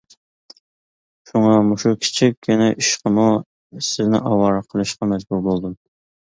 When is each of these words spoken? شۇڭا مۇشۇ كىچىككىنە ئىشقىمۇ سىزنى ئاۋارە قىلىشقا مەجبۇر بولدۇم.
شۇڭا 1.31 1.51
مۇشۇ 1.67 1.91
كىچىككىنە 2.07 2.71
ئىشقىمۇ 2.79 3.29
سىزنى 3.91 4.25
ئاۋارە 4.33 4.67
قىلىشقا 4.75 5.13
مەجبۇر 5.15 5.49
بولدۇم. 5.53 5.81